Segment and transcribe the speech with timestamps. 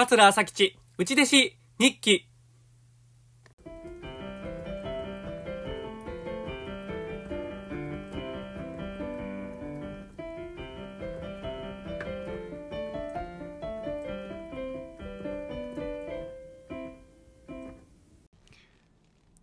[0.00, 2.28] 桂朝吉、内弟子、日記。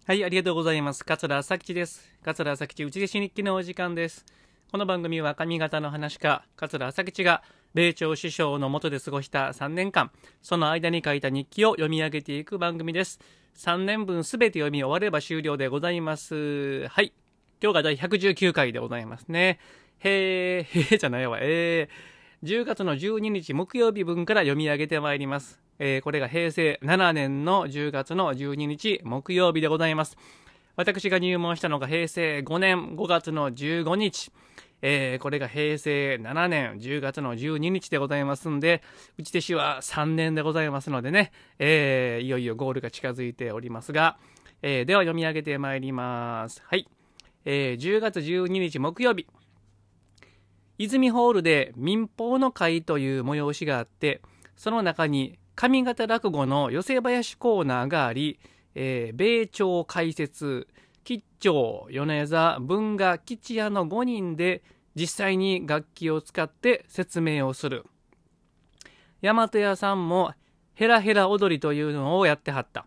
[0.05, 1.03] はい、ありがとうございます。
[1.03, 2.09] 桂朝吉です。
[2.23, 4.23] 桂朝吉内弟子日記のお時間です。
[4.71, 7.43] この番組は上方の話家、桂朝吉が、
[7.75, 10.09] 米朝師匠の下で過ごした3年間、
[10.41, 13.19] その間に書いた日記を読み上げていく番組です。
[13.57, 16.87] 3年分すべて読み終われば終了でございます。
[16.87, 17.11] はい。
[17.61, 19.59] 今日が第119回でございますね。
[19.99, 21.39] へー、へーじゃないわ。
[21.41, 25.59] えー、10月の12日木曜日分から読み上げてまいります。
[25.77, 30.15] えー、これが平成7年の10月の12日木曜日でございます。
[30.75, 34.31] 私が入門したのが平成5年5月の15日。
[34.81, 38.83] えー、これが平成7年10月の12日でございますんで、
[39.17, 44.17] うち弟子は3年でございますのでね、えー、いよいよゴールが近づいておりますが、
[44.61, 46.61] えー、では読み上げてまいります。
[46.65, 46.87] はい。
[47.45, 49.25] えー、10月12日木曜日、
[50.77, 54.21] 泉ホールで民放の会という催しがあって、
[54.55, 58.39] その中に上方落語の寄せ林コーナーがあり、
[58.75, 60.67] えー、米朝解説、
[61.03, 64.63] 吉兆、米座、文雅、吉屋の5人で
[64.95, 67.85] 実際に楽器を使って説明をする。
[69.21, 70.33] 大和屋さんも
[70.73, 72.85] ヘラヘラ踊りというのをやってはった。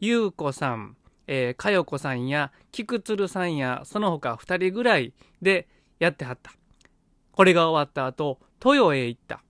[0.00, 5.66] 優子さん、えー、かよこさんや菊鶴さんやその他2人ぐらいで
[5.98, 6.52] やってはった。
[7.32, 9.42] これが終わった後、豊へ行った。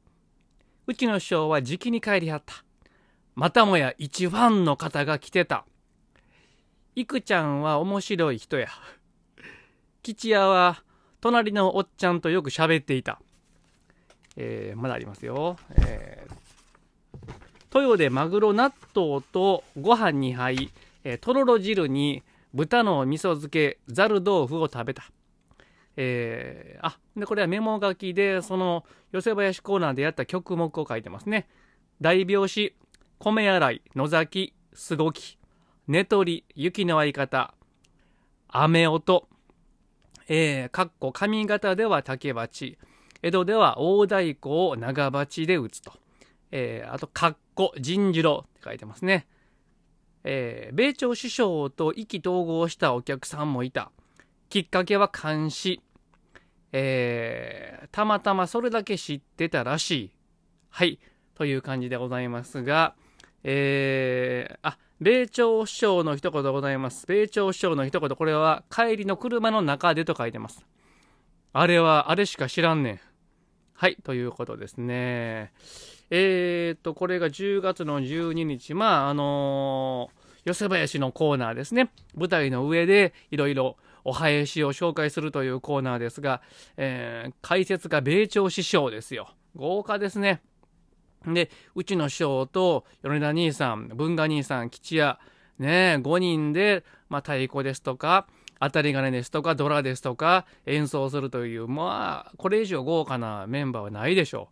[0.86, 2.64] うちの師匠はじきに帰りはった。
[3.39, 5.64] またもや一ファンの方が来てた。
[6.97, 8.67] いくちゃんは面白い人や。
[10.03, 10.83] 吉屋は
[11.20, 13.20] 隣のおっちゃんとよく喋っていた。
[14.34, 15.56] えー、まだありますよ。
[15.77, 20.72] えー、豊でマグロ納豆とご飯に杯、
[21.05, 25.05] えー、とろろ汁に豚の味噌漬け、ざる豆腐を食べた。
[25.97, 31.47] えー、あ、で、これはメモ書きで、その、寄せ林コーナーでやった曲目を書いてますね。
[32.00, 32.75] 大拍子、
[33.21, 35.39] 米洗い、野崎、すごき、
[35.89, 37.53] 寝取り、雪の相方、
[38.49, 39.29] 雨音、
[40.29, 42.79] えー、かっこ上方では竹鉢、
[43.23, 45.93] 江戸では大太鼓を長鉢で打つと。
[46.53, 49.27] えー、あと、かっこ、陣次郎って書いてますね。
[50.23, 53.91] えー、米朝師匠と意気投合したお客さんもいた。
[54.49, 55.81] きっかけは監視。
[56.71, 60.12] えー、たまたまそれだけ知ってたらしい。
[60.71, 61.00] はい。
[61.35, 62.95] という感じでございますが、
[63.44, 67.06] えー、あ、米朝首相の一言ございます。
[67.06, 70.66] 米朝首相の一言、これは帰りの車の中でと書いてます。
[71.53, 73.00] あれは、あれしか知らんねん。
[73.75, 75.53] はい、ということですね。
[76.10, 81.91] えーと、これが10月の12日、まあ、あのー、寄せ林のコーナーですね。
[82.16, 86.43] 舞台の上でいろいろお囃子を紹介するというコーナーですが、
[86.76, 89.28] えー、解説が米朝師匠ですよ。
[89.55, 90.41] 豪華ですね。
[91.27, 95.19] で、うちの師匠と米田兄さん、文雅兄さん、吉屋、
[95.59, 98.27] ね、5人で、まあ、太鼓ですとか、
[98.61, 104.49] 当たり金ですとか、ドラですとか、演奏するという、まあ、これ以上豪華なメンバーはないでしょ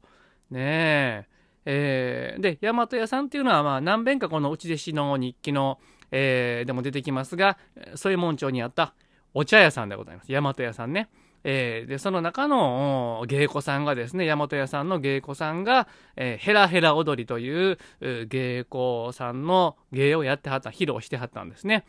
[0.50, 0.54] う。
[0.54, 1.26] ねえ。
[1.68, 5.80] えー、で、大和屋さんっていうのは、まあ、何遍かこの内弟子の日記の、
[6.12, 7.58] えー、でも出てきますが、
[7.96, 8.94] そういう門町にあった
[9.34, 10.32] お茶屋さんでございます。
[10.32, 11.08] 大和屋さんね。
[11.48, 15.86] えー、で、その中の芸妓さんがですね、大和屋さんの芸妓さんが、
[16.16, 21.84] えー、ヘラヘラ踊りという芸妓さんの芸をやってはった、披露してはったんですね。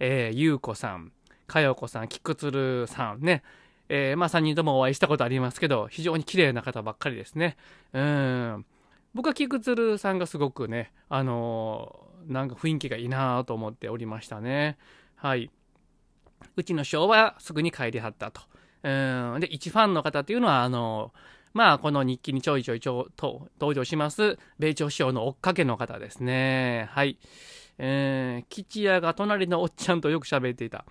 [0.00, 1.12] えー、ゆうこさん、
[1.46, 3.42] かよこさん、きくつるさんね、
[3.88, 7.56] えー、まあ3人ともお会いしたことありますけど、非常に綺麗な方ばっかりですね。
[7.94, 8.66] うん。
[9.14, 14.76] 僕は菊鶴さんがすごくね、あのー、なんか雰囲気がいいなと思っておりましたね。
[15.16, 15.50] はい。
[16.56, 18.42] うちの師匠はすぐに帰りはったと。
[18.82, 18.88] う
[19.36, 21.12] んで、一ファンの方っていうのは、あの、
[21.52, 26.88] まあ、この日記にちょいちょいちょと登場します、米朝師匠の追っかけの方ですね。
[26.92, 27.18] はい。
[27.78, 30.84] えー、吉屋が隣のおっちゃんとよく喋っていた。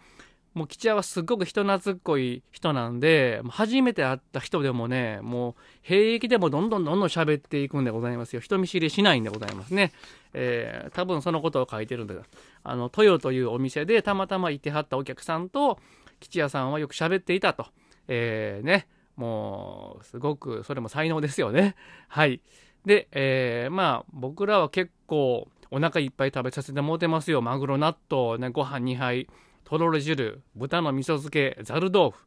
[0.56, 8.42] もう吉屋はすっごく人懐っこい人なんで、初めて会った人でもね、もう平気でもどんどんどんどん喋っていくんでございますよ。
[8.42, 9.94] 人見知りしないんでございますね。
[10.34, 12.16] えー、多分そのことを書いてるんで、
[12.64, 15.80] あの、豊というお店でたまたまいてはったお客さんと、
[16.20, 17.68] 吉屋さんはよく喋っていたと。
[18.10, 21.76] えー、ね、もう、すごく、それも才能ですよね。
[22.10, 22.42] はい。
[22.86, 27.42] で、えー、まあ、僕らは結構、お腹いっぱい食べさせてもうてますよ。
[27.42, 29.28] マグロ納豆、ね、ご飯2杯、
[29.64, 32.26] とろろ汁、豚の味噌漬け、ざる豆腐。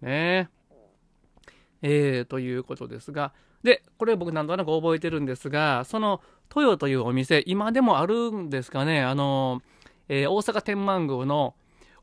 [0.00, 0.48] ね
[1.82, 6.22] えー、ということですが、で、これ僕なんとなく覚えてるんですが、その
[6.54, 9.60] 豊というお店、今でもあるんですかね、あの、
[10.08, 11.54] えー、大阪天満宮の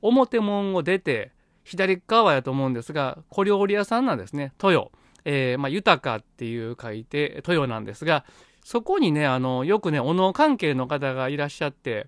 [0.02, 1.32] 表門を出て、
[1.68, 4.90] 左側やと思うんですが、小料理屋さんなんですね、豊。
[5.26, 8.24] えー、まあ、豊かっていう書いて、豊なんですが、
[8.64, 12.08] そこにね、あの、よくね、お能関係の方がいらっしゃって、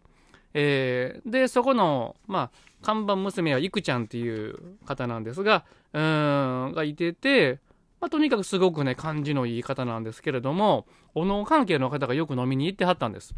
[0.54, 2.52] えー、で、そこの、まあ、
[2.82, 7.60] 看板娘はいくちゃんっていう方なんですが、うん、がいてて、
[8.00, 13.36] まあ、とにかくすごくね、感じのいい方なんですけれども、お能関係の方がよく飲みに行ってはったんです。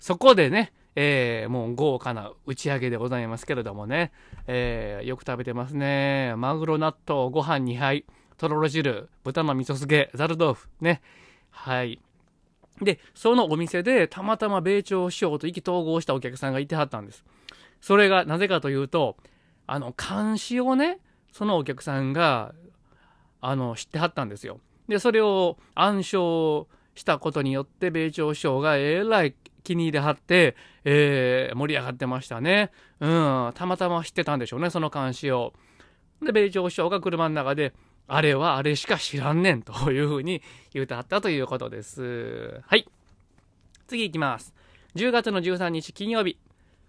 [0.00, 4.12] そこでね、えー、もう豪華な打ち上げでございますけれどもね、
[4.46, 6.34] えー、よく食べてますね。
[6.36, 8.04] マグロ納豆ご飯2杯、
[8.36, 11.00] とろろ汁、豚の味噌漬け、ざる豆腐、ね。
[11.50, 12.00] はい。
[12.80, 17.24] で、そのお店でたまたま米朝師匠と意気投合したお客さんがいてはったんです。
[17.80, 19.16] それがなぜかというと、
[19.66, 20.98] あの、監視をね、
[21.32, 22.54] そのお客さんが、
[23.40, 24.60] あの、知ってはったんですよ。
[24.88, 32.70] で、それを暗唱したことによって、米朝師匠がえらい気に入れはって、えー、盛り上がってましたね。
[33.00, 35.52] うん、たまたま知ってたんでしょうね、その監視を。
[36.22, 37.72] で、米朝師匠が車の中で、
[38.08, 40.42] あれはあれしか知らんねんというふうに
[40.72, 42.60] 言うてはったということです。
[42.66, 42.86] はい。
[43.86, 44.54] 次行きます。
[44.96, 46.38] 10月の13日金曜日、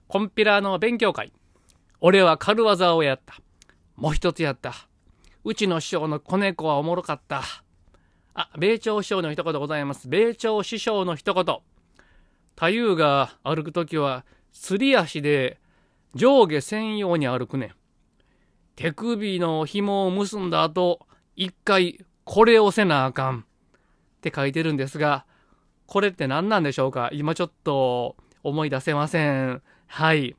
[0.07, 1.31] コンピラーの勉強会。
[2.01, 3.35] 俺は軽技をやった。
[3.95, 4.73] もう一つやった。
[5.45, 7.43] うちの師匠の子猫はおもろかった。
[8.33, 10.09] あ、米朝師匠の一言ございます。
[10.09, 11.59] 米朝師匠の一言。
[12.55, 15.57] 太夫が歩くときは、すり足で
[16.15, 17.73] 上下専用に歩くね。
[18.75, 21.05] 手首の紐を結んだ後、
[21.35, 23.43] 一回これをせなあかんっ
[24.21, 25.25] て書いてるんですが、
[25.85, 27.09] これって何なんでしょうか？
[27.11, 29.61] 今ちょっと思い出せません。
[29.87, 30.35] はい。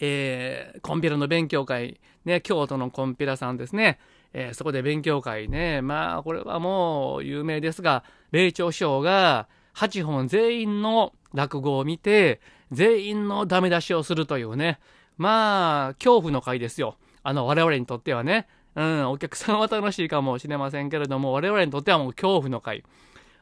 [0.00, 3.98] えー、コンピラの勉強会、ね、京都のコンピラさんですね。
[4.32, 12.40] えー、そこで勉強会ね、まあ、これはもう有名ですが、霊長師匠が8本全員の落語を見て、
[12.72, 14.78] 全員のダメ出しをするというね、
[15.16, 16.96] まあ、恐怖の会ですよ。
[17.22, 22.84] あの、我々にとってはね、うん、お客さんは楽しいかもしれませんけれども、我々にとってはもう恐怖の回。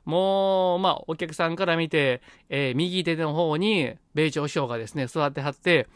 [0.05, 5.89] もう、まあ、お客さんから見て、えー、右手の方に、米朝師匠がですね、座ってはって、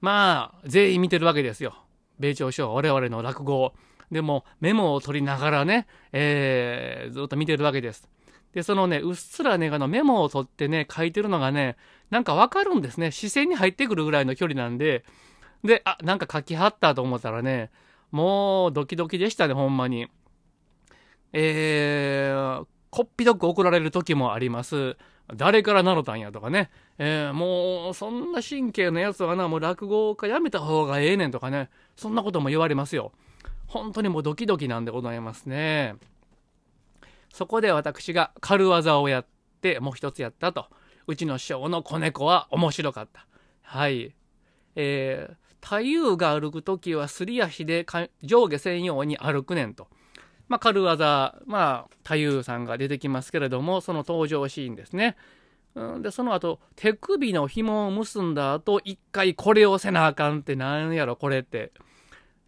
[0.00, 1.74] まあ、全員見てるわけですよ。
[2.18, 3.72] 米朝師匠、我々の落語を
[4.10, 8.08] でも、メモを取りながらね、えー、ずっと見てるわけです。
[8.54, 11.76] で、そのね、うっすらね、あのメモを取ってね、書いてるのがね、
[12.10, 13.12] なんかわかるんですね。
[13.12, 15.04] 視線に入ってくるぐらいの距離なんで、
[15.64, 17.70] で、あ、なんか書きはったと思ったらね、
[18.10, 20.08] もうドキドキでしたね、ほんまに。
[21.32, 24.96] えー、こっぴどく怒られる時もあります。
[25.36, 26.70] 誰からなろたんやとかね。
[26.98, 31.70] えー、もう、そんな神経のやつはな、もう落語家やめた方がええねんとかね。
[31.96, 33.12] そんなことも言われますよ。
[33.68, 35.94] 本当にもうドキドキなんでございますね。
[37.32, 39.26] そこで私が軽技をやっ
[39.60, 40.66] て、もう一つやったと。
[41.06, 43.26] うちの師匠の子猫は面白かった。
[43.62, 44.14] はい。
[44.76, 47.86] えー、太夫が歩く時はすり足で
[48.22, 49.88] 上下専用に歩くねんと。
[50.48, 55.16] まあ、軽技、まあ、太夫さんが出てきますけれども、その登場シーンですね。
[56.00, 61.72] で、その後、手首の紐を結んだ後、一回これをせなあかんってなんやろ、これって。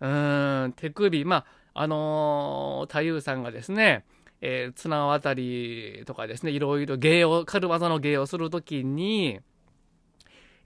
[0.01, 4.05] うん、手首、まあ、あのー、太夫さんがですね、
[4.43, 9.41] えー、綱渡りとかですね、いろいろ芸を、軽技の芸をするときに、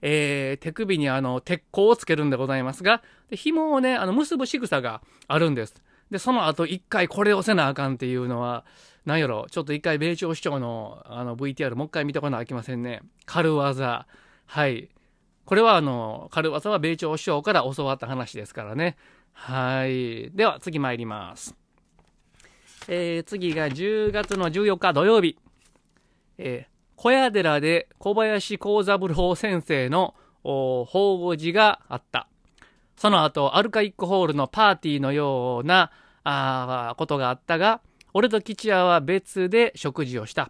[0.01, 5.75] えー、手首にあの、鉄鋼をつけるんでございますが、で紐をね、あの、結ぶ仕草があるんです。
[6.09, 8.65] で、その後一回これをせなあかんっていうのは、
[9.05, 13.01] なんやろ、ちょっと一回米朝市長のあの VTR もう一回見てこなあきませんね。
[13.25, 14.07] 軽技。
[14.45, 14.89] はい。
[15.45, 18.97] これはあの、軽技は米朝市長から教わった話ですからね。
[19.33, 20.31] はい。
[20.31, 21.55] では次参ります。
[22.87, 25.37] えー、次が10月の14日土曜日。
[26.37, 32.27] えー小屋寺で小林幸三郎先生の法語寺があった。
[32.95, 35.91] その後、アルカイックホールのパーティーのような
[36.23, 37.81] あことがあったが、
[38.15, 40.49] 俺と吉谷は別で食事をした。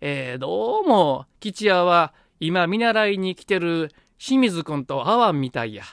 [0.00, 5.84] えー、どうも、吉谷は今見習いに来てる清水くんと会わんみたいや。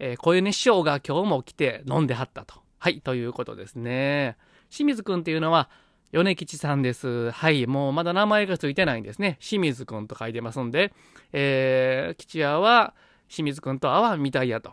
[0.00, 2.56] えー、小米師匠が今日も来て飲んではったと。
[2.78, 4.36] はい、ということですね。
[4.70, 5.68] 清水くんっていうのは、
[6.12, 7.30] 米吉さんです。
[7.30, 7.66] はい。
[7.66, 9.38] もうまだ名前がついてないんですね。
[9.40, 10.92] 清水くんと書いてますんで、
[11.32, 12.94] えー、吉谷は
[13.28, 14.72] 清水くんと会わんみたいやと。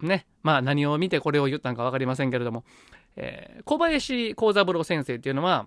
[0.00, 0.26] ね。
[0.42, 2.64] まあ何を見てこれを言ったんか分かりませんけれども、
[3.16, 5.66] えー、小林幸三郎先生っていうのは、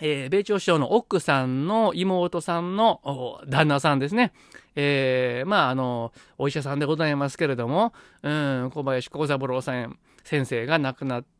[0.00, 4.32] えー、米朝師匠の奥さんの妹さんの旦那さんですね。
[4.76, 7.92] えー、まあ、あの、お医者さんでございますけれども、
[8.22, 11.39] うん、小林幸三郎さん先生が亡くなって、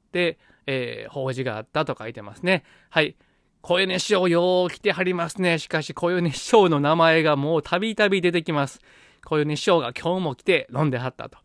[0.66, 2.64] えー、法事があったと書いてますね。
[2.90, 3.16] はい。
[3.62, 5.58] 小米師匠よう来てはりますね。
[5.58, 8.80] しかし、小米師匠の名前がもうたびたび出てきます。
[9.24, 11.38] 小米師匠が今日も来て飲んではったと。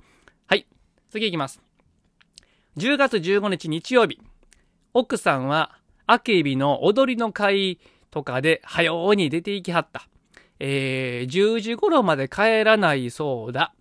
[0.47, 0.67] はい。
[1.09, 1.61] 次行きます。
[2.77, 4.19] 10月15日日曜日。
[4.93, 7.79] 奥さんは、あけびの踊りの会
[8.11, 10.07] とかで、早うに出て行きはった。
[10.59, 13.73] えー、10時頃まで帰らないそうだ。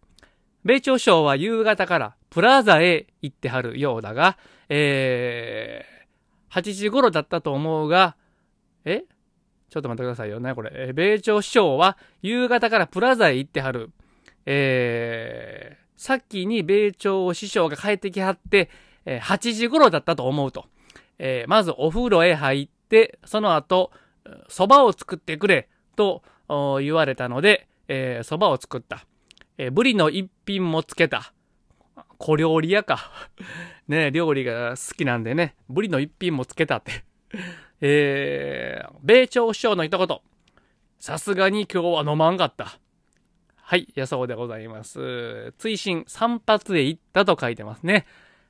[0.64, 4.38] 米朝省は夕方からプラザへ行ってはるようだが、
[4.71, 8.16] えー、8時頃だったと思うが、
[8.85, 9.04] え？
[9.68, 10.71] ちょっと待ってくださいよね、これ。
[10.73, 13.90] えー、米朝首相は夕方からプラザへ行ってはる。
[14.47, 18.71] えー、さっきに米朝首相が帰ってきはって、
[19.04, 20.66] えー、8時頃だったと思うと。
[21.18, 23.90] えー、まずお風呂へ入って、その後、
[24.49, 26.23] 蕎麦を作ってくれ、と
[26.80, 29.04] 言われたので、えー、蕎麦を作った。
[29.58, 31.32] えー、ブリの一品もつけた。
[32.18, 33.11] 小料理屋か。
[33.88, 37.04] ね、料理が好きなんでね、ブリの一品もつけたって
[37.80, 40.18] えー、米朝首相の一言。
[40.99, 42.78] さすがに今日は飲まんかった。
[43.56, 45.52] はい、やそうでございます。
[45.58, 48.06] 追伸散髪へ行ったと書いてますね。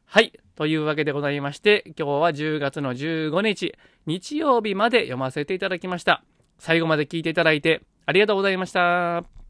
[0.07, 3.75] はい、というわけでございまして、今日は10月の15日、
[4.07, 6.25] 日曜日まで読ませていただきました。
[6.59, 9.44] 最後まで聞いていただいてありがとうございました。